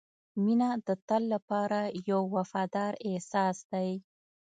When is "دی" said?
3.71-3.89